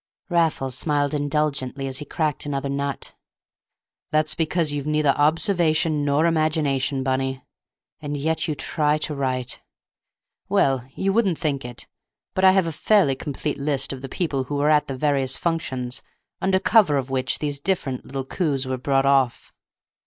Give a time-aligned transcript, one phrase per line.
[0.29, 3.13] Raffles smiled indulgently as he cracked another nut.
[4.09, 9.61] "That's because you've neither observation nor imagination, Bunny—and yet you try to write!
[10.49, 11.85] Well, you wouldn't think it,
[12.33, 15.37] but I have a fairly complete list of the people who were at the various
[15.37, 16.01] functions
[16.41, 19.53] under cover of which these different little coups were brought off."